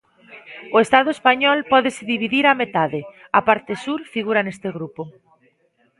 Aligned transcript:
O 0.75 0.77
estado 0.85 1.09
español 1.17 1.57
pódese 1.71 2.03
dividir 2.13 2.43
á 2.51 2.53
metade: 2.61 2.99
a 3.39 3.39
parte 3.47 3.73
sur 3.83 3.99
figura 4.13 4.41
neste 4.43 4.69
grupo. 4.77 5.03